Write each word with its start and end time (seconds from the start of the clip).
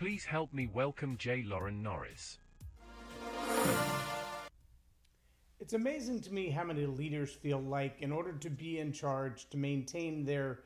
Please 0.00 0.24
help 0.24 0.54
me 0.54 0.66
welcome 0.66 1.18
J. 1.18 1.44
Loren 1.46 1.82
Norris. 1.82 2.38
It's 5.58 5.74
amazing 5.74 6.22
to 6.22 6.32
me 6.32 6.48
how 6.48 6.64
many 6.64 6.86
leaders 6.86 7.32
feel 7.32 7.60
like, 7.60 8.00
in 8.00 8.10
order 8.10 8.32
to 8.32 8.48
be 8.48 8.78
in 8.78 8.94
charge, 8.94 9.50
to 9.50 9.58
maintain 9.58 10.24
their 10.24 10.60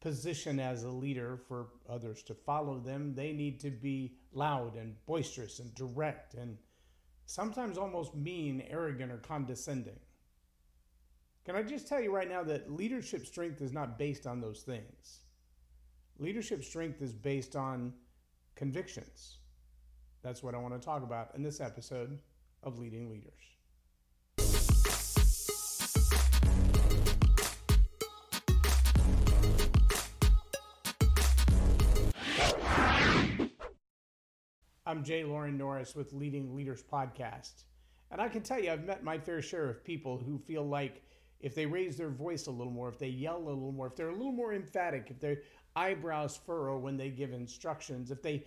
position 0.00 0.60
as 0.60 0.84
a 0.84 0.88
leader 0.88 1.36
for 1.48 1.66
others 1.90 2.22
to 2.22 2.34
follow 2.34 2.78
them, 2.78 3.12
they 3.12 3.32
need 3.32 3.58
to 3.58 3.72
be 3.72 4.12
loud 4.32 4.76
and 4.76 4.94
boisterous 5.04 5.58
and 5.58 5.74
direct 5.74 6.34
and 6.34 6.56
sometimes 7.24 7.78
almost 7.78 8.14
mean, 8.14 8.62
arrogant, 8.70 9.10
or 9.10 9.18
condescending. 9.18 9.98
Can 11.44 11.56
I 11.56 11.64
just 11.64 11.88
tell 11.88 12.00
you 12.00 12.14
right 12.14 12.28
now 12.28 12.44
that 12.44 12.70
leadership 12.70 13.26
strength 13.26 13.60
is 13.62 13.72
not 13.72 13.98
based 13.98 14.28
on 14.28 14.40
those 14.40 14.60
things? 14.60 15.24
Leadership 16.20 16.62
strength 16.62 17.02
is 17.02 17.12
based 17.12 17.56
on 17.56 17.92
convictions. 18.56 19.36
That's 20.22 20.42
what 20.42 20.54
I 20.54 20.58
want 20.58 20.74
to 20.80 20.84
talk 20.84 21.02
about 21.02 21.30
in 21.36 21.42
this 21.42 21.60
episode 21.60 22.18
of 22.62 22.78
Leading 22.78 23.10
Leaders. 23.10 23.34
I'm 34.88 35.04
J. 35.04 35.24
Loren 35.24 35.58
Norris 35.58 35.94
with 35.94 36.12
Leading 36.12 36.54
Leaders 36.56 36.82
Podcast. 36.82 37.64
And 38.10 38.20
I 38.20 38.28
can 38.28 38.42
tell 38.42 38.58
you, 38.58 38.70
I've 38.70 38.84
met 38.84 39.04
my 39.04 39.18
fair 39.18 39.42
share 39.42 39.68
of 39.68 39.84
people 39.84 40.16
who 40.16 40.38
feel 40.38 40.66
like 40.66 41.02
if 41.40 41.54
they 41.54 41.66
raise 41.66 41.96
their 41.96 42.08
voice 42.08 42.46
a 42.46 42.52
little 42.52 42.72
more, 42.72 42.88
if 42.88 42.98
they 42.98 43.08
yell 43.08 43.36
a 43.36 43.38
little 43.38 43.72
more, 43.72 43.88
if 43.88 43.96
they're 43.96 44.08
a 44.08 44.16
little 44.16 44.32
more 44.32 44.54
emphatic, 44.54 45.08
if 45.10 45.20
their 45.20 45.38
eyebrows 45.76 46.40
furrow 46.46 46.78
when 46.78 46.96
they 46.96 47.10
give 47.10 47.32
instructions, 47.32 48.10
if 48.10 48.22
they 48.22 48.44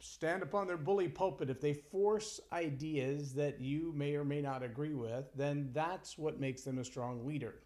stand 0.00 0.42
upon 0.42 0.66
their 0.66 0.76
bully 0.76 1.08
pulpit, 1.08 1.50
if 1.50 1.60
they 1.60 1.74
force 1.74 2.40
ideas 2.52 3.34
that 3.34 3.60
you 3.60 3.92
may 3.94 4.14
or 4.14 4.24
may 4.24 4.40
not 4.40 4.62
agree 4.62 4.94
with, 4.94 5.26
then 5.36 5.70
that's 5.72 6.16
what 6.18 6.40
makes 6.40 6.62
them 6.62 6.78
a 6.78 6.84
strong 6.84 7.26
leader. 7.26 7.56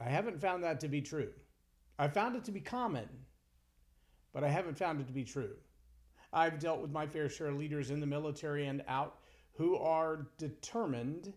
I 0.00 0.08
haven't 0.08 0.40
found 0.40 0.64
that 0.64 0.80
to 0.80 0.88
be 0.88 1.02
true. 1.02 1.30
I 1.98 2.08
found 2.08 2.34
it 2.34 2.44
to 2.44 2.52
be 2.52 2.60
common, 2.60 3.08
but 4.32 4.42
I 4.42 4.48
haven't 4.48 4.78
found 4.78 5.00
it 5.00 5.06
to 5.08 5.12
be 5.12 5.24
true. 5.24 5.54
I've 6.32 6.58
dealt 6.58 6.80
with 6.80 6.90
my 6.90 7.06
fair 7.06 7.28
share 7.28 7.48
of 7.48 7.58
leaders 7.58 7.90
in 7.90 8.00
the 8.00 8.06
military 8.06 8.66
and 8.66 8.82
out 8.88 9.18
who 9.52 9.76
are 9.76 10.28
determined 10.38 11.34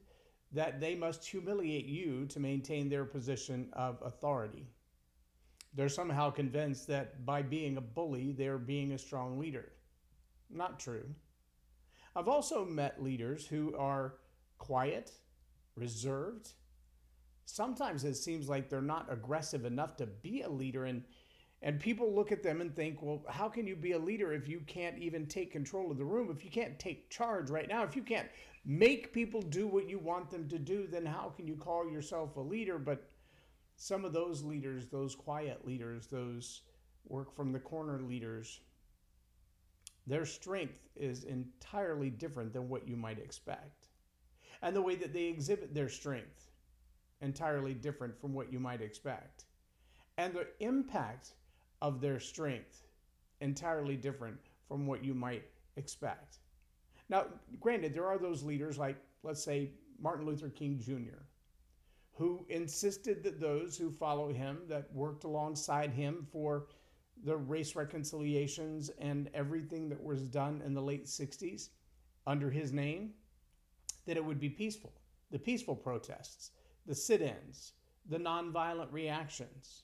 that 0.53 0.79
they 0.79 0.95
must 0.95 1.25
humiliate 1.25 1.87
you 1.87 2.25
to 2.27 2.39
maintain 2.39 2.87
their 2.87 3.05
position 3.05 3.69
of 3.73 3.97
authority. 4.03 4.67
They're 5.75 5.89
somehow 5.89 6.29
convinced 6.29 6.87
that 6.87 7.25
by 7.25 7.41
being 7.41 7.77
a 7.77 7.81
bully, 7.81 8.31
they're 8.31 8.59
being 8.59 8.91
a 8.91 8.97
strong 8.97 9.39
leader. 9.39 9.71
Not 10.49 10.79
true. 10.79 11.05
I've 12.15 12.27
also 12.27 12.63
met 12.63 13.01
leaders 13.01 13.47
who 13.47 13.75
are 13.75 14.15
quiet, 14.59 15.11
reserved. 15.75 16.49
Sometimes 17.45 18.03
it 18.03 18.15
seems 18.15 18.47
like 18.47 18.69
they're 18.69 18.81
not 18.81 19.11
aggressive 19.11 19.65
enough 19.65 19.97
to 19.97 20.05
be 20.05 20.43
a 20.43 20.49
leader, 20.49 20.85
and, 20.85 21.03
and 21.63 21.79
people 21.79 22.13
look 22.13 22.31
at 22.31 22.43
them 22.43 22.61
and 22.61 22.75
think, 22.75 23.01
well, 23.01 23.23
how 23.27 23.49
can 23.49 23.65
you 23.65 23.75
be 23.75 23.93
a 23.93 23.99
leader 23.99 24.31
if 24.31 24.47
you 24.47 24.61
can't 24.67 24.97
even 24.99 25.25
take 25.25 25.51
control 25.51 25.91
of 25.91 25.97
the 25.97 26.05
room? 26.05 26.29
If 26.31 26.45
you 26.45 26.51
can't 26.51 26.77
take 26.77 27.09
charge 27.09 27.49
right 27.49 27.67
now, 27.67 27.83
if 27.83 27.95
you 27.95 28.03
can't 28.03 28.29
make 28.63 29.11
people 29.11 29.41
do 29.41 29.67
what 29.67 29.89
you 29.89 29.97
want 29.97 30.29
them 30.29 30.47
to 30.49 30.59
do, 30.59 30.87
then 30.87 31.05
how 31.05 31.33
can 31.35 31.47
you 31.47 31.55
call 31.55 31.89
yourself 31.89 32.37
a 32.37 32.41
leader? 32.41 32.77
But 32.77 33.03
some 33.83 34.05
of 34.05 34.13
those 34.13 34.43
leaders, 34.43 34.87
those 34.87 35.13
quiet 35.13 35.67
leaders, 35.67 36.07
those 36.07 36.61
work 37.05 37.35
from 37.35 37.51
the 37.51 37.59
corner 37.59 37.99
leaders, 37.99 38.61
their 40.07 40.25
strength 40.25 40.87
is 40.95 41.25
entirely 41.25 42.09
different 42.09 42.53
than 42.53 42.69
what 42.69 42.87
you 42.87 42.95
might 42.95 43.19
expect. 43.19 43.89
And 44.61 44.73
the 44.73 44.81
way 44.81 44.95
that 44.95 45.11
they 45.11 45.25
exhibit 45.25 45.73
their 45.73 45.89
strength, 45.89 46.49
entirely 47.19 47.73
different 47.73 48.17
from 48.21 48.33
what 48.33 48.53
you 48.53 48.57
might 48.57 48.79
expect. 48.79 49.43
And 50.17 50.33
the 50.33 50.47
impact 50.61 51.33
of 51.81 51.99
their 51.99 52.21
strength, 52.21 52.83
entirely 53.41 53.97
different 53.97 54.37
from 54.65 54.87
what 54.87 55.03
you 55.03 55.13
might 55.13 55.43
expect. 55.75 56.37
Now, 57.09 57.25
granted, 57.59 57.93
there 57.93 58.07
are 58.07 58.17
those 58.17 58.43
leaders 58.43 58.77
like, 58.77 58.95
let's 59.23 59.43
say, 59.43 59.71
Martin 59.99 60.25
Luther 60.25 60.47
King 60.47 60.79
Jr., 60.79 61.19
who 62.13 62.45
insisted 62.49 63.23
that 63.23 63.39
those 63.39 63.75
who 63.75 63.89
follow 63.89 64.31
him, 64.31 64.59
that 64.67 64.93
worked 64.93 65.23
alongside 65.23 65.91
him 65.91 66.27
for 66.31 66.67
the 67.25 67.35
race 67.35 67.75
reconciliations 67.75 68.89
and 68.99 69.29
everything 69.33 69.89
that 69.89 70.01
was 70.01 70.27
done 70.27 70.61
in 70.65 70.73
the 70.73 70.81
late 70.81 71.05
60s 71.05 71.69
under 72.27 72.51
his 72.51 72.71
name, 72.71 73.11
that 74.05 74.17
it 74.17 74.23
would 74.23 74.39
be 74.39 74.49
peaceful. 74.49 74.93
The 75.31 75.39
peaceful 75.39 75.75
protests, 75.75 76.51
the 76.85 76.93
sit 76.93 77.21
ins, 77.21 77.73
the 78.09 78.19
nonviolent 78.19 78.91
reactions. 78.91 79.83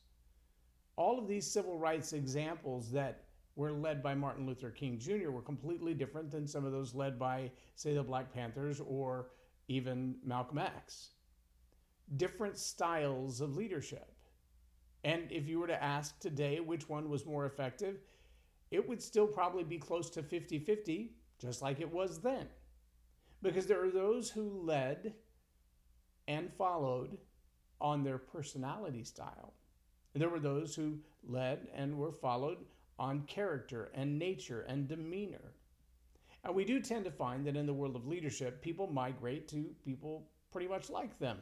All 0.98 1.18
of 1.18 1.28
these 1.28 1.50
civil 1.50 1.78
rights 1.78 2.14
examples 2.14 2.92
that 2.92 3.24
were 3.56 3.72
led 3.72 4.04
by 4.04 4.14
Martin 4.14 4.46
Luther 4.46 4.70
King 4.70 5.00
Jr. 5.00 5.32
were 5.32 5.42
completely 5.42 5.94
different 5.94 6.30
than 6.30 6.48
some 6.48 6.66
of 6.66 6.72
those 6.72 6.94
led 6.94 7.18
by, 7.18 7.50
say, 7.76 7.94
the 7.94 8.04
Black 8.04 8.32
Panthers 8.34 8.80
or 8.80 9.30
even 9.68 10.16
Malcolm 10.24 10.60
X 10.60 11.10
different 12.18 12.58
styles 12.58 13.42
of 13.42 13.56
leadership. 13.56 14.12
And 15.04 15.32
if 15.32 15.48
you 15.48 15.60
were 15.60 15.68
to 15.68 15.84
ask 15.84 16.20
today 16.20 16.60
which 16.60 16.90
one 16.90 17.10
was 17.10 17.26
more 17.26 17.46
effective, 17.46 17.98
it 18.72 18.88
would 18.88 19.02
still 19.02 19.28
probably 19.28 19.64
be 19.64 19.78
close 19.78 20.10
to 20.12 20.24
50 20.24 20.60
50, 20.60 21.14
just 21.40 21.62
like 21.62 21.80
it 21.80 21.92
was 21.92 22.20
then. 22.20 22.48
Because 23.42 23.66
there 23.66 23.84
are 23.84 23.92
those 23.92 24.30
who 24.30 24.62
led 24.64 25.14
and 26.28 26.52
followed 26.54 27.18
on 27.80 28.04
their 28.04 28.18
personality 28.18 29.04
style. 29.04 29.54
There 30.14 30.30
were 30.30 30.40
those 30.40 30.76
who 30.76 31.00
led 31.24 31.68
and 31.74 31.98
were 31.98 32.12
followed 32.12 32.58
on 32.98 33.22
character 33.22 33.90
and 33.94 34.20
nature 34.20 34.66
and 34.68 34.88
demeanor. 34.88 35.54
And 36.44 36.54
we 36.54 36.66
do 36.66 36.82
tend 36.82 37.06
to 37.06 37.12
find 37.12 37.46
that 37.46 37.56
in 37.56 37.66
the 37.66 37.74
world 37.74 37.96
of 37.96 38.08
leadership, 38.08 38.62
people 38.62 38.88
migrate 38.88 39.48
to 39.50 39.74
people 39.84 40.28
pretty 40.52 40.68
much 40.68 40.90
like 40.90 41.18
them. 41.20 41.38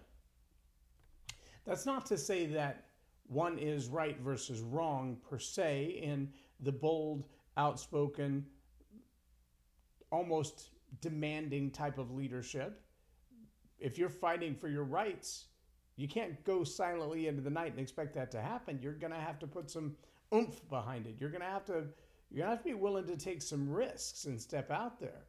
That's 1.68 1.86
not 1.86 2.06
to 2.08 2.18
say 2.18 2.46
that 2.48 2.86
one 3.28 3.60
is 3.60 3.90
right 3.90 4.18
versus 4.22 4.62
wrong 4.62 5.18
per 5.30 5.38
se 5.38 6.00
in 6.02 6.30
the 6.62 6.72
bold, 6.72 7.26
outspoken, 7.58 8.46
almost 10.10 10.70
demanding 11.02 11.70
type 11.70 11.98
of 11.98 12.12
leadership. 12.12 12.82
If 13.80 13.98
you're 13.98 14.10
fighting 14.10 14.56
for 14.56 14.70
your 14.70 14.86
rights, 14.86 15.48
you 15.98 16.08
can't 16.08 16.42
go 16.46 16.64
silently 16.64 17.28
into 17.28 17.42
the 17.42 17.50
night 17.50 17.72
and 17.72 17.82
expect 17.82 18.16
that 18.16 18.32
to 18.32 18.42
happen. 18.42 18.80
You're 18.82 18.94
going 18.94 19.12
to 19.12 19.20
have 19.20 19.38
to 19.40 19.48
put 19.48 19.70
some 19.70 19.98
oomph 20.34 20.68
behind 20.70 21.06
it. 21.06 21.16
You're 21.20 21.30
going 21.30 21.42
to 21.42 21.48
have 21.48 21.66
to 21.66 21.84
you're 22.30 22.46
going 22.46 22.50
to 22.50 22.56
have 22.56 22.64
to 22.64 22.70
be 22.70 22.74
willing 22.74 23.08
to 23.08 23.18
take 23.18 23.42
some 23.42 23.70
risks 23.70 24.26
and 24.26 24.40
step 24.40 24.70
out 24.70 25.00
there. 25.00 25.26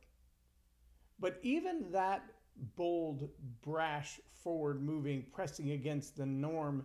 But 1.21 1.39
even 1.43 1.93
that 1.93 2.23
bold, 2.77 3.29
brash, 3.63 4.21
forward 4.43 4.83
moving, 4.83 5.25
pressing 5.33 5.73
against 5.73 6.17
the 6.17 6.27
norm 6.27 6.85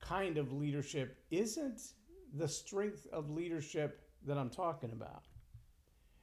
kind 0.00 0.38
of 0.38 0.52
leadership 0.52 1.16
isn't 1.30 1.80
the 2.34 2.48
strength 2.48 3.06
of 3.12 3.30
leadership 3.30 4.02
that 4.26 4.38
I'm 4.38 4.50
talking 4.50 4.92
about. 4.92 5.24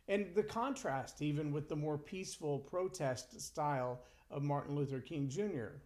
And 0.07 0.27
the 0.35 0.43
contrast, 0.43 1.21
even 1.21 1.51
with 1.51 1.67
the 1.67 1.75
more 1.75 1.97
peaceful 1.97 2.59
protest 2.59 3.39
style 3.41 4.01
of 4.29 4.43
Martin 4.43 4.75
Luther 4.75 4.99
King 4.99 5.27
Jr., 5.29 5.79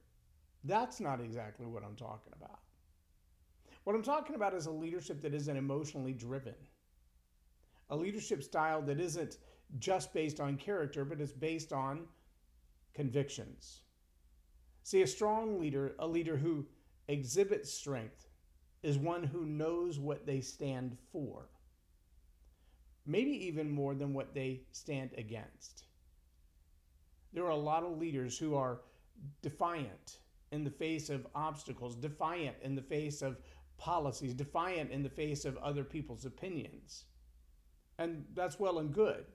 that's 0.65 0.99
not 0.99 1.21
exactly 1.21 1.65
what 1.65 1.83
I'm 1.83 1.95
talking 1.95 2.33
about. 2.35 2.59
What 3.85 3.95
I'm 3.95 4.03
talking 4.03 4.35
about 4.35 4.53
is 4.53 4.65
a 4.65 4.71
leadership 4.71 5.21
that 5.21 5.33
isn't 5.33 5.55
emotionally 5.55 6.13
driven, 6.13 6.55
a 7.89 7.95
leadership 7.95 8.43
style 8.43 8.81
that 8.83 8.99
isn't 8.99 9.37
just 9.77 10.13
based 10.13 10.39
on 10.39 10.57
character, 10.57 11.05
but 11.05 11.21
is 11.21 11.31
based 11.31 11.71
on 11.71 12.01
convictions. 12.93 13.81
See, 14.83 15.01
a 15.01 15.07
strong 15.07 15.59
leader, 15.59 15.93
a 15.99 16.07
leader 16.07 16.37
who 16.37 16.65
exhibits 17.07 17.71
strength, 17.71 18.27
is 18.81 18.97
one 18.97 19.23
who 19.23 19.45
knows 19.45 19.99
what 19.99 20.25
they 20.25 20.41
stand 20.41 20.97
for, 21.11 21.49
maybe 23.05 23.31
even 23.47 23.69
more 23.69 23.93
than 23.93 24.13
what 24.13 24.33
they 24.33 24.61
stand 24.71 25.11
against. 25.17 25.83
There 27.33 27.45
are 27.45 27.51
a 27.51 27.55
lot 27.55 27.83
of 27.83 27.97
leaders 27.97 28.37
who 28.37 28.55
are 28.55 28.81
defiant 29.41 30.19
in 30.51 30.63
the 30.63 30.69
face 30.71 31.09
of 31.09 31.27
obstacles, 31.35 31.95
defiant 31.95 32.55
in 32.63 32.75
the 32.75 32.81
face 32.81 33.21
of 33.21 33.37
policies, 33.77 34.33
defiant 34.33 34.91
in 34.91 35.03
the 35.03 35.09
face 35.09 35.45
of 35.45 35.57
other 35.57 35.83
people's 35.83 36.25
opinions. 36.25 37.05
And 37.97 38.25
that's 38.33 38.59
well 38.59 38.79
and 38.79 38.93
good. 38.93 39.25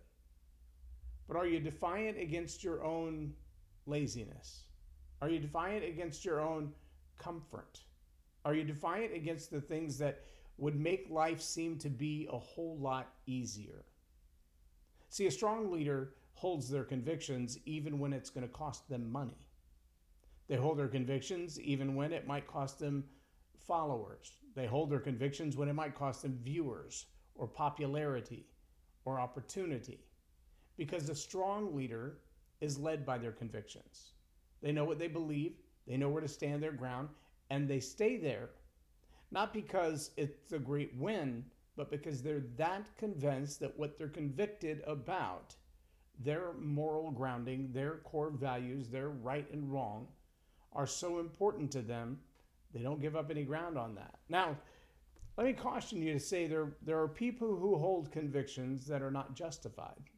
But 1.29 1.37
are 1.37 1.47
you 1.47 1.61
defiant 1.61 2.19
against 2.19 2.65
your 2.65 2.85
own 2.85 3.35
laziness? 3.87 4.65
Are 5.21 5.29
you 5.29 5.39
defiant 5.39 5.85
against 5.85 6.25
your 6.25 6.41
own 6.41 6.73
comfort? 7.19 7.81
Are 8.45 8.55
you 8.55 8.65
defiant 8.65 9.15
against 9.15 9.51
the 9.51 9.61
things 9.61 9.99
that 9.99 10.25
would 10.57 10.79
make 10.79 11.07
life 11.11 11.41
seem 11.41 11.79
to 11.79 11.89
be 11.89 12.29
a 12.33 12.39
whole 12.39 12.77
lot 12.79 13.13
easier. 13.27 13.85
See, 15.09 15.27
a 15.27 15.31
strong 15.31 15.71
leader 15.71 16.15
holds 16.35 16.69
their 16.69 16.85
convictions 16.85 17.59
even 17.65 17.99
when 17.99 18.13
it's 18.13 18.31
going 18.31 18.47
to 18.47 18.53
cost 18.53 18.89
them 18.89 19.11
money. 19.11 19.39
They 20.49 20.57
hold 20.57 20.79
their 20.79 20.89
convictions 20.89 21.61
even 21.61 21.95
when 21.95 22.13
it 22.13 22.27
might 22.27 22.47
cost 22.47 22.79
them 22.79 23.05
followers. 23.67 24.33
They 24.55 24.67
hold 24.67 24.91
their 24.91 25.01
convictions 25.01 25.57
when 25.57 25.69
it 25.69 25.75
might 25.75 25.95
cost 25.95 26.23
them 26.23 26.39
viewers 26.43 27.07
or 27.35 27.47
popularity 27.47 28.47
or 29.05 29.19
opportunity. 29.19 30.01
Because 30.77 31.09
a 31.09 31.15
strong 31.15 31.75
leader 31.75 32.19
is 32.65 32.79
led 32.79 33.05
by 33.07 33.19
their 33.19 33.33
convictions. 33.33 34.13
They 34.63 34.73
know 34.73 34.85
what 34.85 34.99
they 34.99 35.09
believe, 35.09 35.53
they 35.87 35.97
know 35.97 36.09
where 36.09 36.23
to 36.23 36.29
stand 36.29 36.63
their 36.63 36.73
ground, 36.73 37.11
and 37.51 37.69
they 37.69 37.81
stay 37.81 38.17
there. 38.17 38.49
Not 39.31 39.53
because 39.53 40.11
it's 40.17 40.53
a 40.53 40.59
great 40.59 40.93
win, 40.97 41.45
but 41.77 41.91
because 41.91 42.23
they're 42.23 42.45
that 42.57 42.87
convinced 42.97 43.61
that 43.61 43.79
what 43.79 43.99
they're 43.99 44.09
convicted 44.09 44.83
about, 44.87 45.55
their 46.19 46.53
moral 46.59 47.11
grounding, 47.11 47.71
their 47.73 47.97
core 47.99 48.31
values, 48.31 48.89
their 48.89 49.11
right 49.11 49.51
and 49.53 49.71
wrong, 49.71 50.07
are 50.73 50.87
so 50.87 51.21
important 51.21 51.71
to 51.73 51.83
them, 51.83 52.19
they 52.73 52.81
don't 52.81 53.01
give 53.01 53.17
up 53.17 53.31
any 53.31 53.45
ground 53.45 53.77
on 53.77 53.95
that. 53.95 54.15
Now, 54.29 54.57
let 55.37 55.47
me 55.47 55.53
caution 55.53 56.01
you 56.01 56.13
to 56.13 56.21
say 56.21 56.47
there, 56.47 56.73
there 56.83 57.01
are 57.01 57.09
people 57.09 57.57
who 57.57 57.77
hold 57.77 58.13
convictions 58.13 58.87
that 58.87 59.03
are 59.03 59.11
not 59.11 59.35
justified. 59.35 60.11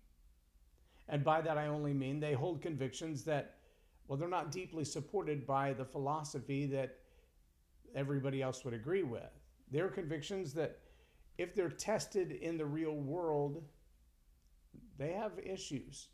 And 1.08 1.22
by 1.22 1.40
that, 1.40 1.56
I 1.56 1.68
only 1.68 1.92
mean 1.92 2.18
they 2.18 2.32
hold 2.32 2.60
convictions 2.60 3.24
that, 3.24 3.56
well, 4.08 4.18
they're 4.18 4.28
not 4.28 4.50
deeply 4.50 4.84
supported 4.84 5.46
by 5.46 5.72
the 5.72 5.84
philosophy 5.84 6.66
that 6.66 6.98
everybody 7.94 8.42
else 8.42 8.64
would 8.64 8.74
agree 8.74 9.02
with. 9.02 9.30
They're 9.70 9.88
convictions 9.88 10.52
that, 10.54 10.78
if 11.38 11.54
they're 11.54 11.68
tested 11.68 12.32
in 12.32 12.56
the 12.56 12.66
real 12.66 12.94
world, 12.94 13.62
they 14.98 15.12
have 15.12 15.38
issues. 15.38 16.08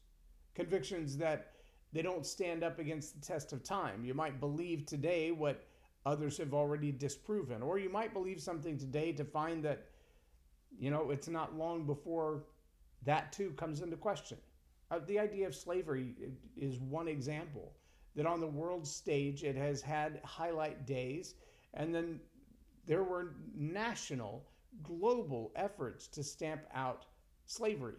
Convictions 0.54 1.16
that 1.18 1.52
they 1.92 2.02
don't 2.02 2.26
stand 2.26 2.64
up 2.64 2.78
against 2.78 3.14
the 3.14 3.26
test 3.26 3.52
of 3.52 3.62
time. 3.62 4.04
You 4.04 4.14
might 4.14 4.40
believe 4.40 4.84
today 4.84 5.30
what 5.30 5.64
others 6.04 6.38
have 6.38 6.52
already 6.52 6.90
disproven, 6.90 7.62
or 7.62 7.78
you 7.78 7.88
might 7.88 8.12
believe 8.12 8.40
something 8.40 8.76
today 8.76 9.12
to 9.12 9.24
find 9.24 9.64
that, 9.64 9.86
you 10.78 10.90
know, 10.90 11.10
it's 11.10 11.28
not 11.28 11.56
long 11.56 11.86
before 11.86 12.44
that 13.04 13.32
too 13.32 13.50
comes 13.52 13.80
into 13.80 13.96
question. 13.96 14.38
Uh, 14.92 14.98
the 15.06 15.18
idea 15.18 15.46
of 15.46 15.54
slavery 15.54 16.14
is 16.54 16.78
one 16.78 17.08
example 17.08 17.72
that 18.14 18.26
on 18.26 18.40
the 18.40 18.46
world 18.46 18.86
stage 18.86 19.42
it 19.42 19.56
has 19.56 19.80
had 19.80 20.20
highlight 20.22 20.86
days, 20.86 21.34
and 21.72 21.94
then 21.94 22.20
there 22.86 23.02
were 23.02 23.36
national, 23.54 24.44
global 24.82 25.50
efforts 25.56 26.06
to 26.08 26.22
stamp 26.22 26.62
out 26.74 27.06
slavery. 27.46 27.96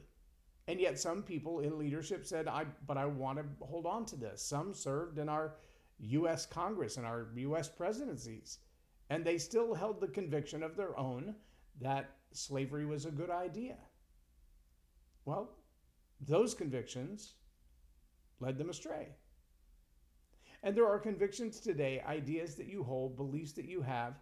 And 0.67 0.79
yet, 0.79 0.99
some 0.99 1.23
people 1.23 1.61
in 1.61 1.79
leadership 1.79 2.27
said, 2.27 2.47
I, 2.47 2.65
but 2.85 2.97
I 2.97 3.05
want 3.05 3.39
to 3.39 3.65
hold 3.65 3.87
on 3.87 4.05
to 4.05 4.15
this. 4.15 4.41
Some 4.43 4.73
served 4.73 5.17
in 5.17 5.27
our 5.27 5.55
U.S. 5.99 6.45
Congress 6.45 6.97
and 6.97 7.07
our 7.07 7.27
U.S. 7.35 7.69
presidencies, 7.69 8.59
and 9.09 9.25
they 9.25 9.39
still 9.39 9.73
held 9.73 9.99
the 9.99 10.07
conviction 10.07 10.61
of 10.61 10.77
their 10.77 10.97
own 10.97 11.33
that 11.81 12.11
slavery 12.33 12.85
was 12.85 13.05
a 13.05 13.11
good 13.11 13.31
idea. 13.31 13.77
Well, 15.25 15.49
those 16.25 16.53
convictions 16.53 17.33
led 18.39 18.57
them 18.57 18.69
astray. 18.69 19.09
And 20.63 20.75
there 20.75 20.87
are 20.87 20.99
convictions 20.99 21.59
today, 21.59 22.01
ideas 22.07 22.55
that 22.55 22.67
you 22.67 22.83
hold, 22.83 23.17
beliefs 23.17 23.51
that 23.53 23.65
you 23.65 23.81
have, 23.81 24.15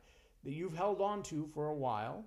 that 0.43 0.53
you've 0.53 0.75
held 0.75 1.01
on 1.01 1.21
to 1.23 1.47
for 1.53 1.67
a 1.67 1.75
while 1.75 2.25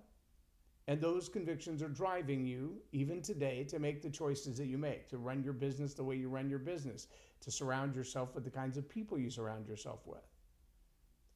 and 0.87 1.01
those 1.01 1.31
convictions 1.31 1.83
are 1.83 1.89
driving 1.89 2.45
you, 2.45 2.77
even 2.93 3.23
today, 3.23 3.65
to 3.65 3.79
make 3.79 4.03
the 4.03 4.11
choices 4.11 4.59
that 4.59 4.67
you 4.67 4.77
make, 4.77 5.09
to 5.09 5.19
run 5.19 5.43
your 5.43 5.55
business 5.55 5.95
the 5.95 6.05
way 6.05 6.17
you 6.17 6.29
run 6.29 6.51
your 6.51 6.59
business, 6.59 7.09
to 7.41 7.51
surround 7.51 7.97
yourself 7.97 8.35
with 8.35 8.45
the 8.45 8.51
kinds 8.51 8.77
of 8.77 8.89
people 8.89 9.19
you 9.19 9.31
surround 9.31 9.67
yourself 9.67 10.07
with. 10.07 10.27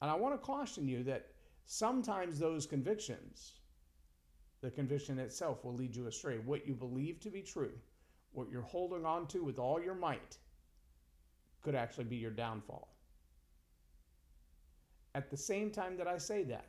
And 0.03 0.11
I 0.11 0.15
want 0.15 0.35
to 0.35 0.47
caution 0.47 0.87
you 0.87 1.03
that 1.05 1.29
sometimes 1.65 2.39
those 2.39 2.67
convictions, 2.67 3.55
the 4.61 4.71
conviction 4.71 5.19
itself, 5.19 5.65
will 5.65 5.75
lead 5.75 5.97
you 5.97 6.09
astray. 6.09 6.39
What 6.39 6.67
you 6.67 6.75
believe 6.75 7.19
to 7.21 7.31
be 7.31 7.41
true, 7.41 7.73
what 8.33 8.51
you're 8.51 8.63
holding 8.63 9.05
on 9.05 9.27
to 9.29 9.43
with 9.43 9.59
all 9.59 9.81
your 9.81 9.95
might, 9.95 10.39
could 11.63 11.75
actually 11.75 12.05
be 12.05 12.17
your 12.17 12.31
downfall. 12.31 12.95
At 15.15 15.31
the 15.31 15.37
same 15.37 15.71
time 15.71 15.97
that 15.97 16.07
I 16.07 16.19
say 16.19 16.45
that, 16.45 16.67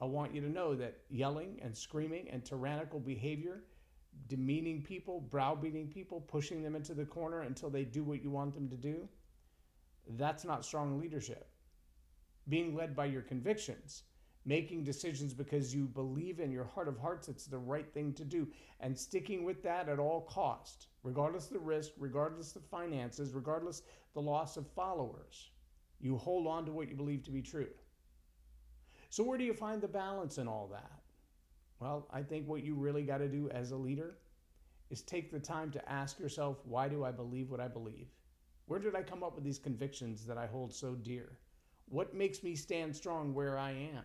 I 0.00 0.04
want 0.04 0.34
you 0.34 0.40
to 0.40 0.48
know 0.48 0.74
that 0.74 0.98
yelling 1.10 1.60
and 1.62 1.76
screaming 1.76 2.28
and 2.30 2.44
tyrannical 2.44 2.98
behavior, 2.98 3.62
demeaning 4.28 4.82
people, 4.82 5.20
browbeating 5.20 5.88
people, 5.88 6.20
pushing 6.20 6.62
them 6.62 6.74
into 6.74 6.94
the 6.94 7.04
corner 7.04 7.42
until 7.42 7.70
they 7.70 7.84
do 7.84 8.02
what 8.02 8.22
you 8.22 8.30
want 8.30 8.54
them 8.54 8.68
to 8.68 8.76
do, 8.76 9.08
that's 10.18 10.44
not 10.44 10.64
strong 10.64 10.98
leadership. 10.98 11.48
Being 12.48 12.74
led 12.74 12.96
by 12.96 13.04
your 13.04 13.22
convictions, 13.22 14.02
making 14.44 14.84
decisions 14.84 15.32
because 15.32 15.74
you 15.74 15.86
believe 15.86 16.40
in 16.40 16.50
your 16.50 16.64
heart 16.64 16.88
of 16.88 16.98
hearts 16.98 17.28
it's 17.28 17.46
the 17.46 17.58
right 17.58 17.92
thing 17.92 18.12
to 18.14 18.24
do, 18.24 18.48
and 18.80 18.96
sticking 18.98 19.44
with 19.44 19.62
that 19.62 19.88
at 19.88 19.98
all 19.98 20.22
cost, 20.22 20.88
regardless 21.02 21.46
of 21.46 21.52
the 21.52 21.58
risk, 21.58 21.92
regardless 21.96 22.56
of 22.56 22.64
finances, 22.66 23.34
regardless 23.34 23.82
the 24.14 24.20
loss 24.20 24.56
of 24.56 24.66
followers. 24.68 25.50
You 26.00 26.16
hold 26.16 26.46
on 26.46 26.66
to 26.66 26.72
what 26.72 26.88
you 26.88 26.96
believe 26.96 27.22
to 27.24 27.30
be 27.30 27.42
true. 27.42 27.68
So, 29.10 29.22
where 29.22 29.38
do 29.38 29.44
you 29.44 29.54
find 29.54 29.80
the 29.80 29.88
balance 29.88 30.38
in 30.38 30.48
all 30.48 30.68
that? 30.72 31.02
Well, 31.78 32.08
I 32.12 32.22
think 32.22 32.48
what 32.48 32.64
you 32.64 32.74
really 32.74 33.02
got 33.02 33.18
to 33.18 33.28
do 33.28 33.50
as 33.50 33.70
a 33.70 33.76
leader 33.76 34.18
is 34.90 35.02
take 35.02 35.30
the 35.30 35.40
time 35.40 35.70
to 35.72 35.90
ask 35.90 36.18
yourself, 36.18 36.58
why 36.64 36.88
do 36.88 37.04
I 37.04 37.10
believe 37.10 37.50
what 37.50 37.60
I 37.60 37.68
believe? 37.68 38.08
Where 38.66 38.78
did 38.78 38.94
I 38.94 39.02
come 39.02 39.22
up 39.22 39.34
with 39.34 39.44
these 39.44 39.58
convictions 39.58 40.26
that 40.26 40.38
I 40.38 40.46
hold 40.46 40.72
so 40.72 40.94
dear? 40.94 41.38
What 41.86 42.14
makes 42.14 42.42
me 42.42 42.54
stand 42.54 42.94
strong 42.94 43.34
where 43.34 43.58
I 43.58 43.72
am? 43.72 44.04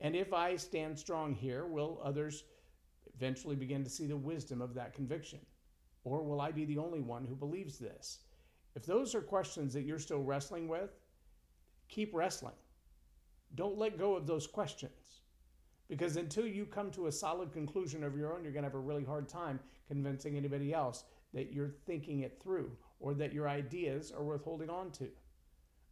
And 0.00 0.14
if 0.14 0.32
I 0.32 0.56
stand 0.56 0.98
strong 0.98 1.34
here, 1.34 1.66
will 1.66 2.00
others 2.02 2.44
eventually 3.14 3.56
begin 3.56 3.82
to 3.84 3.90
see 3.90 4.06
the 4.06 4.16
wisdom 4.16 4.62
of 4.62 4.74
that 4.74 4.94
conviction? 4.94 5.40
Or 6.04 6.22
will 6.22 6.40
I 6.40 6.52
be 6.52 6.64
the 6.64 6.78
only 6.78 7.00
one 7.00 7.24
who 7.24 7.34
believes 7.34 7.78
this? 7.78 8.20
If 8.74 8.86
those 8.86 9.14
are 9.14 9.20
questions 9.20 9.74
that 9.74 9.82
you're 9.82 9.98
still 9.98 10.22
wrestling 10.22 10.68
with, 10.68 10.90
keep 11.88 12.14
wrestling. 12.14 12.54
Don't 13.54 13.78
let 13.78 13.98
go 13.98 14.14
of 14.14 14.26
those 14.26 14.46
questions. 14.46 15.20
Because 15.88 16.16
until 16.16 16.46
you 16.46 16.66
come 16.66 16.90
to 16.92 17.06
a 17.06 17.12
solid 17.12 17.52
conclusion 17.52 18.04
of 18.04 18.16
your 18.16 18.32
own, 18.32 18.44
you're 18.44 18.52
going 18.52 18.62
to 18.62 18.68
have 18.68 18.74
a 18.74 18.78
really 18.78 19.04
hard 19.04 19.28
time 19.28 19.58
convincing 19.86 20.36
anybody 20.36 20.72
else 20.72 21.04
that 21.32 21.52
you're 21.52 21.74
thinking 21.86 22.20
it 22.20 22.38
through 22.42 22.70
or 23.00 23.14
that 23.14 23.32
your 23.32 23.48
ideas 23.48 24.12
are 24.12 24.22
worth 24.22 24.44
holding 24.44 24.70
on 24.70 24.90
to. 24.92 25.08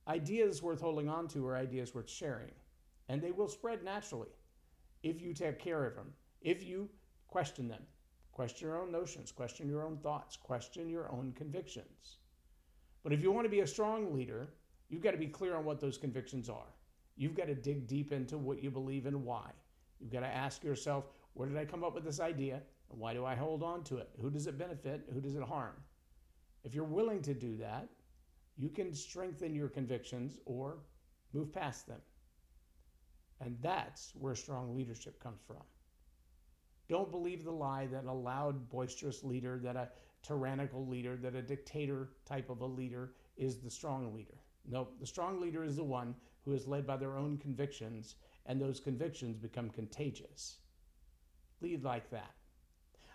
Ideas 0.07 0.63
worth 0.63 0.81
holding 0.81 1.09
on 1.09 1.27
to 1.29 1.47
are 1.47 1.57
ideas 1.57 1.95
worth 1.95 2.09
sharing, 2.09 2.53
and 3.09 3.21
they 3.23 3.31
will 3.31 3.49
spread 3.49 3.85
naturally 3.85 4.29
if 5.03 5.21
you 5.21 5.33
take 5.33 5.59
care 5.59 5.85
of 5.85 5.95
them, 5.95 6.13
if 6.41 6.65
you 6.65 6.89
question 7.29 7.69
them, 7.69 7.83
question 8.33 8.69
your 8.69 8.81
own 8.81 8.91
notions, 8.91 9.33
question 9.33 9.69
your 9.69 9.85
own 9.85 9.99
thoughts, 9.99 10.37
question 10.37 10.89
your 10.89 11.11
own 11.13 11.33
convictions. 11.37 12.19
But 13.03 13.13
if 13.13 13.23
you 13.23 13.31
want 13.31 13.45
to 13.45 13.51
be 13.51 13.61
a 13.61 13.67
strong 13.67 14.13
leader, 14.13 14.49
you've 14.89 15.03
got 15.03 15.13
to 15.13 15.17
be 15.17 15.29
clear 15.29 15.55
on 15.55 15.65
what 15.65 15.81
those 15.81 15.99
convictions 15.99 16.49
are. 16.49 16.75
You've 17.17 17.37
got 17.37 17.47
to 17.47 17.55
dig 17.55 17.87
deep 17.87 18.13
into 18.13 18.37
what 18.37 18.63
you 18.63 18.71
believe 18.71 19.07
and 19.07 19.25
why. 19.25 19.51
You've 20.01 20.13
got 20.13 20.21
to 20.21 20.27
ask 20.27 20.65
yourself, 20.65 21.05
where 21.35 21.49
did 21.49 21.57
I 21.57 21.65
come 21.65 21.85
up 21.85 21.95
with 21.95 22.05
this 22.05 22.21
idea? 22.21 22.61
And 22.91 23.01
why 23.01 23.15
do 23.15 23.25
I 23.25 23.35
hold 23.35 23.63
on 23.63 23.85
to 23.85 23.99
it? 23.99 24.11
Who 24.21 24.31
does 24.31 24.47
it 24.47 24.59
benefit? 24.59 25.09
Who 25.13 25.21
does 25.21 25.37
it 25.37 25.43
harm? 25.43 25.75
If 26.65 26.75
you're 26.75 26.85
willing 26.85 27.23
to 27.23 27.35
do 27.35 27.57
that, 27.59 27.89
you 28.57 28.69
can 28.69 28.93
strengthen 28.93 29.55
your 29.55 29.69
convictions 29.69 30.39
or 30.45 30.79
move 31.33 31.53
past 31.53 31.87
them. 31.87 32.01
And 33.41 33.57
that's 33.61 34.13
where 34.15 34.35
strong 34.35 34.75
leadership 34.75 35.23
comes 35.23 35.41
from. 35.47 35.63
Don't 36.89 37.11
believe 37.11 37.45
the 37.45 37.51
lie 37.51 37.87
that 37.87 38.05
a 38.05 38.13
loud, 38.13 38.69
boisterous 38.69 39.25
leader, 39.25 39.59
that 39.63 39.77
a 39.77 39.89
tyrannical 40.23 40.87
leader, 40.87 41.17
that 41.17 41.35
a 41.35 41.43
dictator 41.43 42.11
type 42.25 42.49
of 42.49 42.61
a 42.61 42.67
leader 42.67 43.13
is 43.37 43.59
the 43.59 43.71
strong 43.71 44.15
leader. 44.15 44.39
No, 44.69 44.89
the 45.01 45.07
strong 45.07 45.41
leader 45.41 45.65
is 45.65 45.77
the 45.77 45.85
one 45.85 46.15
who 46.45 46.53
is 46.53 46.67
led 46.67 46.87
by 46.87 46.97
their 46.97 47.17
own 47.17 47.39
convictions, 47.39 48.17
and 48.47 48.61
those 48.61 48.81
convictions 48.81 49.37
become 49.37 49.69
contagious. 49.71 50.59
Lead 51.61 51.83
like 51.83 52.11
that. 52.11 52.35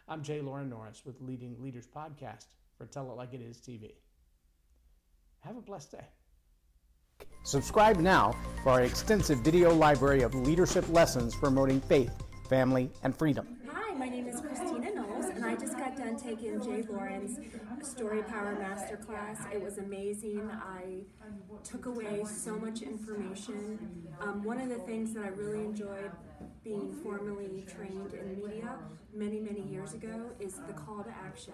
I'm 0.08 0.24
J. 0.24 0.42
Loren 0.42 0.70
Norris 0.70 1.04
with 1.06 1.22
Leading 1.22 1.62
Leaders 1.62 1.88
Podcast 1.88 2.48
for 2.78 2.86
Tell 2.86 3.10
It 3.12 3.16
Like 3.16 3.34
It 3.34 3.42
Is 3.42 3.58
TV. 3.58 3.94
Have 5.40 5.58
a 5.58 5.62
blessed 5.62 5.92
day. 5.92 6.06
Subscribe 7.44 7.98
now 7.98 8.36
for 8.64 8.70
our 8.70 8.82
extensive 8.82 9.40
video 9.40 9.74
library 9.74 10.22
of 10.22 10.36
leadership 10.36 10.88
lessons 10.90 11.36
promoting 11.36 11.82
faith, 11.82 12.14
family, 12.48 12.92
and 13.04 13.18
freedom. 13.18 13.58
Hi, 13.74 13.96
my 13.96 14.08
name 14.08 14.28
is 14.28 14.40
Christina 14.42 14.94
Knowles 14.94 15.26
and 15.26 15.44
I 15.44 15.56
just 15.56 15.76
got 15.76 15.98
done 15.98 16.18
taking 16.18 16.62
J. 16.62 16.84
Loren's 16.88 17.40
Story 17.82 18.22
Power 18.22 18.56
Masterclass. 18.56 19.52
It 19.52 19.60
was 19.60 19.80
amazing. 19.80 20.52
I 20.52 21.02
took 21.64 21.88
away 21.88 22.24
so 22.26 22.60
much 22.60 22.84
information. 22.84 23.80
Um, 24.20 24.44
one 24.44 24.62
of 24.62 24.70
the 24.70 24.78
things 24.80 25.14
that 25.16 25.24
I 25.24 25.30
really 25.30 25.66
enjoyed 25.66 26.12
being 26.64 26.94
formally 27.04 27.66
trained 27.68 28.14
in 28.14 28.42
media 28.44 28.78
many, 29.14 29.40
many 29.40 29.62
years 29.62 29.94
ago 29.94 30.32
is 30.40 30.60
the 30.68 30.74
call 30.74 31.04
to 31.04 31.10
action. 31.10 31.54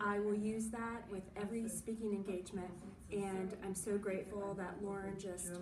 I 0.00 0.18
will 0.18 0.34
use 0.34 0.68
that 0.70 1.08
with 1.10 1.22
every 1.36 1.68
speaking 1.68 2.12
engagement, 2.12 2.70
and 3.12 3.54
I'm 3.64 3.74
so 3.74 3.98
grateful 3.98 4.54
that 4.54 4.82
Loren 4.82 5.18
just 5.18 5.52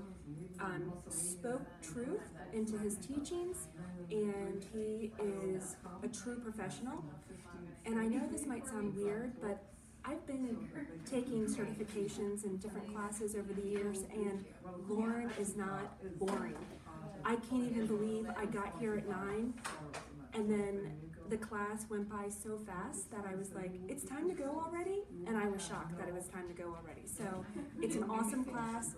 um, 0.61 0.92
spoke 1.09 1.62
truth 1.83 2.23
into 2.52 2.78
his 2.78 2.97
teachings, 2.97 3.68
and 4.11 4.64
he 4.73 5.12
is 5.23 5.76
a 6.02 6.09
true 6.09 6.38
professional. 6.38 7.04
And 7.87 7.99
I 7.99 8.06
know 8.06 8.26
this 8.30 8.47
might 8.47 8.66
sound 8.66 8.97
weird, 8.97 9.33
but 9.40 9.62
I've 10.06 10.26
been 10.26 10.68
taking 11.11 11.47
certifications 11.47 12.44
and 12.44 12.61
different 12.61 12.92
classes 12.94 13.35
over 13.35 13.52
the 13.52 13.66
years, 13.66 14.04
and 14.12 14.44
Loren 14.88 15.30
is 15.40 15.56
not 15.56 15.97
boring. 16.18 16.54
I 17.25 17.37
can't 17.37 17.71
even 17.71 17.87
believe 17.87 18.28
I 18.37 18.47
got 18.47 18.75
here 18.78 18.97
at 18.97 19.09
nine, 19.09 19.54
and 20.35 20.50
then 20.50 20.90
the 21.31 21.38
class 21.38 21.87
went 21.88 22.09
by 22.11 22.28
so 22.28 22.59
fast 22.59 23.11
that 23.11 23.25
I 23.26 23.35
was 23.35 23.54
like, 23.54 23.71
it's 23.88 24.04
time 24.04 24.28
to 24.28 24.35
go 24.35 24.62
already? 24.64 25.04
And 25.26 25.37
I 25.37 25.49
was 25.49 25.66
shocked 25.66 25.97
that 25.99 26.07
it 26.07 26.14
was 26.14 26.28
time 26.28 26.47
to 26.49 26.54
go 26.54 26.64
already. 26.64 27.07
So 27.07 27.25
it's 27.81 27.97
an 27.97 28.04
awesome 28.11 28.45
class. 28.45 28.95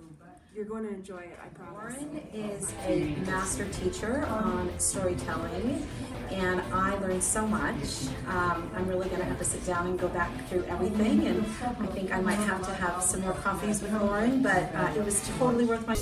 You're 0.55 0.65
going 0.65 0.85
to 0.85 0.93
enjoy 0.93 1.19
it, 1.19 1.39
I 1.45 1.49
promise. 1.49 1.97
Loren 2.01 2.23
is 2.33 2.73
a 2.87 3.15
master 3.27 3.67
teacher 3.67 4.25
on 4.27 4.77
storytelling, 4.79 5.87
and 6.31 6.61
I 6.73 6.99
learned 6.99 7.23
so 7.23 7.47
much. 7.47 8.09
Um, 8.27 8.69
I'm 8.75 8.89
really 8.89 9.09
going 9.09 9.21
to 9.21 9.27
have 9.27 9.39
to 9.39 9.45
sit 9.45 9.65
down 9.67 9.87
and 9.87 9.99
go 9.99 10.09
back 10.09 10.31
through 10.49 10.65
everything, 10.65 11.27
and 11.27 11.47
I 11.79 11.87
think 11.87 12.13
I 12.13 12.21
might 12.23 12.35
have 12.35 12.67
to 12.67 12.75
have 12.75 13.03
some 13.03 13.21
more 13.21 13.35
coffees 13.35 13.83
with 13.83 13.93
Loren, 13.93 14.43
but 14.43 14.75
uh, 14.75 14.95
it 14.97 15.05
was 15.05 15.23
totally 15.39 15.67
worth 15.67 15.87
my. 15.87 15.95